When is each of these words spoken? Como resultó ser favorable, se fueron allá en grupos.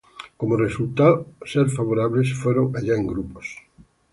Como 0.35 0.57
resultó 0.57 1.27
ser 1.45 1.69
favorable, 1.69 2.25
se 2.25 2.33
fueron 2.33 2.75
allá 2.75 2.95
en 2.95 3.05
grupos. 3.05 3.59